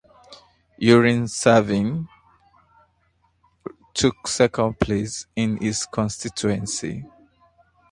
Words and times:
Yuri 0.79 1.27
Savin 1.27 2.07
took 3.93 4.27
second 4.27 4.79
place 4.79 5.27
in 5.35 5.57
his 5.57 5.85
constituency. 5.85 7.05